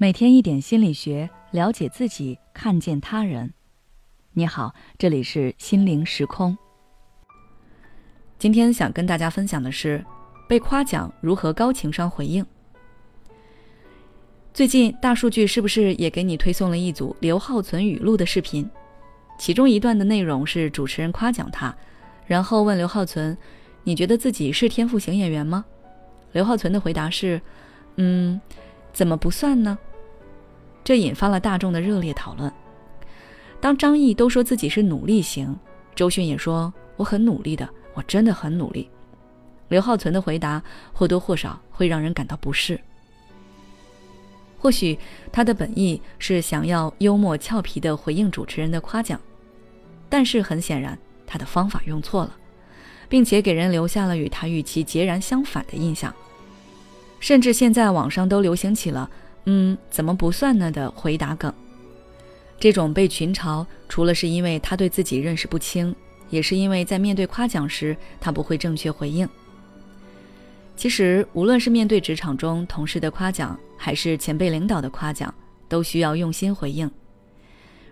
[0.00, 3.52] 每天一点心理学，了解自己，看见他人。
[4.32, 6.56] 你好，这里是心灵时空。
[8.38, 10.04] 今天想跟大家分享的是，
[10.48, 12.46] 被夸奖如何高情商回应。
[14.54, 18.70] 最近大数据是不是也给你推送了一组刘浩存语录的视频？
[19.36, 21.76] 其中一段的内容是主持人夸奖他，
[22.24, 23.36] 然后问刘浩存
[23.82, 25.64] ：“你觉得自己是天赋型演员吗？”
[26.30, 27.42] 刘浩存的回答是
[27.98, 28.40] ：“嗯，
[28.92, 29.76] 怎么不算呢？”
[30.82, 32.52] 这引发了大众的热烈讨论。
[33.60, 35.54] 当张译都说自己是努力型，
[35.94, 38.88] 周迅也说我很努力的，我真的很努力。
[39.68, 42.80] 刘浩存的回答或多或少会让人感到不适。
[44.58, 44.98] 或许
[45.30, 49.20] 他的本意是想要幽默俏皮的回应主持人的夸奖，
[50.08, 52.36] 但是很显然他的方法用错了，
[53.08, 56.14] 并且给人留下了与他预期截然相反的印象。
[57.20, 59.10] 甚至现在网上都流行起了。
[59.50, 60.70] 嗯，怎么不算呢？
[60.70, 61.50] 的回答梗，
[62.60, 65.96] 这种被群嘲，除了是因为他对自己认识不清，
[66.28, 69.26] 也是因为在面对夸奖时，他不会正确回应。
[70.76, 75.34] 其实，无论是面对职场中同事的夸奖，还是前辈领导的夸奖，
[75.66, 76.90] 都需要用心回应。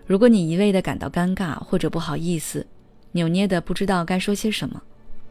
[0.05, 2.67] 如果你一味的感到尴尬或者不好意思，
[3.13, 4.79] 扭捏的不知道该说些什么，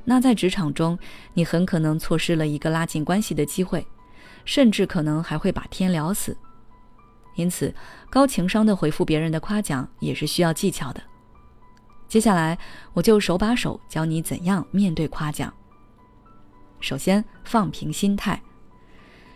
[0.04, 0.98] 那在职场中，
[1.34, 3.86] 你很可能错失了一个拉近关系的机会。
[4.46, 6.34] 甚至可能还会把天聊死，
[7.34, 7.74] 因此
[8.08, 11.02] 高情商的回复别人的夸奖也是需要技巧的。
[12.08, 12.56] 接下来
[12.94, 15.52] 我就手把手教你怎样面对夸奖。
[16.78, 18.40] 首先，放平心态，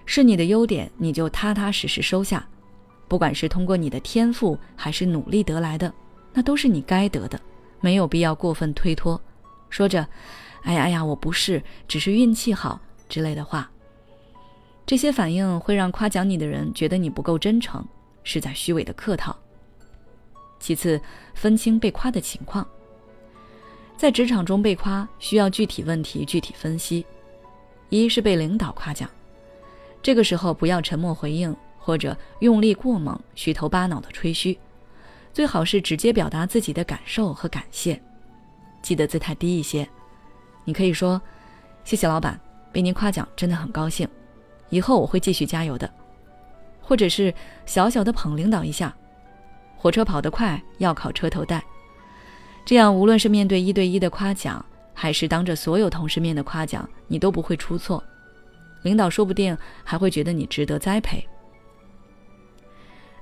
[0.06, 2.46] 是你的优点你就踏踏实实收下，
[3.08, 5.92] 不管是通过你的天赋还是努力得来的，
[6.32, 7.40] 那都是你该得的，
[7.80, 9.20] 没有必要过分推脱，
[9.68, 10.06] 说着
[10.62, 13.68] “哎呀哎呀，我不是，只是运气好”之类的话。
[14.90, 17.86] 这些反应会让夸奖你的人觉得你不够真诚，
[18.24, 19.38] 是在虚伪的客套。
[20.58, 21.00] 其次，
[21.32, 22.66] 分清被夸的情况。
[23.96, 27.06] 在职场中被夸，需要具体问题具体分析。
[27.88, 29.08] 一是被领导夸奖，
[30.02, 34.58] 这个时候不要沉默回应，或者用力过猛、虚头巴脑的吹嘘，
[35.32, 38.02] 最好是直接表达自己的感受和感谢。
[38.82, 39.88] 记得姿态低一些，
[40.64, 41.22] 你可以说
[41.86, 42.40] ：“谢谢老板，
[42.72, 44.08] 被您夸奖真的很高兴。”
[44.70, 45.88] 以后我会继续加油的，
[46.80, 47.32] 或者是
[47.66, 48.94] 小小的捧领导一下，
[49.76, 51.62] 火车跑得快要靠车头带，
[52.64, 54.64] 这样无论是面对一对一的夸奖，
[54.94, 58.02] 还是当着所有同事面的夸奖，你都不会出错，
[58.82, 61.26] 领导说不定还会觉得你值得栽培。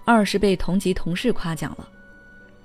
[0.05, 1.89] 二是被同级同事夸奖了，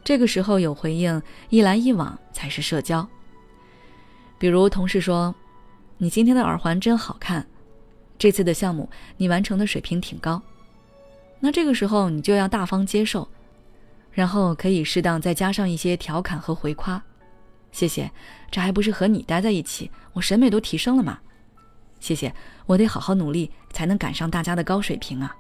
[0.03, 3.07] 这个时候有回应，一来一往才是社交。
[4.37, 5.33] 比如同事说
[5.97, 7.45] ：“你今天的耳环真好看。”
[8.17, 10.41] 这次的项目你完成的水平挺高，
[11.39, 13.27] 那这个时候你就要大方接受，
[14.11, 17.03] 然后可以适当再加上一些调侃和回夸。
[17.71, 18.11] 谢谢，
[18.51, 21.19] 这还不是和你待在一起，我审美都提升了吗。
[21.99, 22.33] 谢谢，
[22.65, 25.35] 我得好好努力才能赶上大家的高水平啊。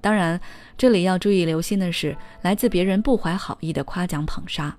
[0.00, 0.40] 当然，
[0.78, 4.78] 这里要注意留心的是，来自别人不怀好意的夸奖捧杀。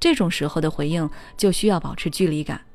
[0.00, 2.65] 这种时候的回应就需要保持距离感。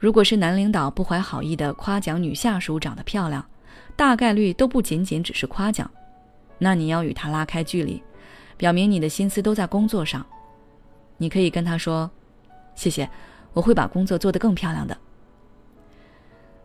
[0.00, 3.44] 如果是男领导不怀好意的夸奖女下属长得漂亮，
[3.94, 5.88] 大概率都不仅仅只是夸奖，
[6.58, 8.02] 那你要与他拉开距离，
[8.56, 10.24] 表明你的心思都在工作上。
[11.18, 12.10] 你可以跟他说
[12.74, 13.06] ：“谢谢，
[13.52, 14.96] 我会把工作做得更漂亮的。”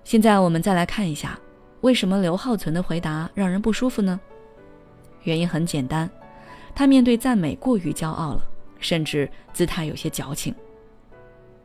[0.05, 1.37] 现在我们再来看一下，
[1.81, 4.17] 为什么刘浩存的回答让人不舒服呢？
[5.23, 6.09] 原因很简单，
[6.73, 8.41] 他面对赞美过于骄傲了，
[8.79, 10.55] 甚至姿态有些矫情。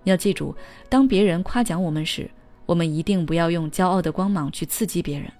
[0.05, 0.55] 要记住，
[0.89, 2.31] 当别人夸奖我们时，
[2.67, 5.31] 我们一定不要用骄傲的光芒去刺激别人，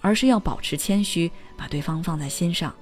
[0.00, 2.74] 而是要保持谦虚，把对方放在心上。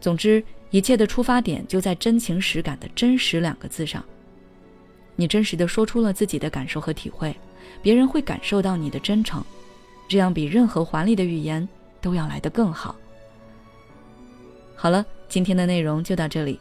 [0.00, 4.04] 总之，一切的出发点就在真情实感的“真实”两个字上。
[5.16, 7.34] 你真实的说出了自己的感受和体会，
[7.82, 9.42] 别人会感受到你的真诚，
[10.08, 11.68] 这样比任何华丽的语言
[12.00, 12.94] 都要来得更好。
[14.76, 16.60] 好了，今天的内容就到这里。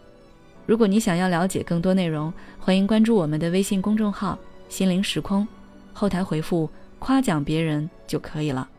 [0.68, 4.38] 如果你想要了解更多内容，欢迎关注我们的微信公众号
[4.68, 5.48] “心灵时空”，
[5.94, 6.70] 后台回复
[7.00, 8.70] “夸奖别人”就可以了。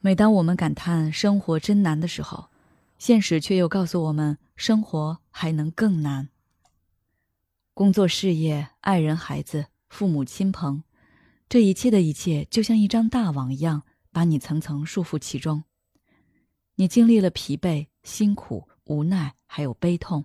[0.00, 2.48] 每当我们感叹生活真难的时候，
[2.98, 6.28] 现实却又告诉我们，生活还能更难。
[7.72, 10.82] 工作、事业、爱人、孩子、父母亲朋，
[11.48, 15.62] 这一切的一切，就像一张大网一样，把你层层束缚其中。
[16.74, 20.24] 你经历了疲惫、辛苦、无奈，还有悲痛。